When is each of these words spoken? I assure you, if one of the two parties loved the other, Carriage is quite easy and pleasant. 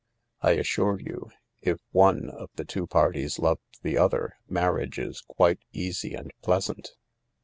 I 0.41 0.53
assure 0.53 0.99
you, 0.99 1.29
if 1.61 1.79
one 1.91 2.27
of 2.31 2.49
the 2.55 2.65
two 2.65 2.87
parties 2.87 3.37
loved 3.37 3.61
the 3.83 3.99
other, 3.99 4.37
Carriage 4.51 4.97
is 4.97 5.21
quite 5.21 5.59
easy 5.73 6.15
and 6.15 6.31
pleasant. 6.41 6.93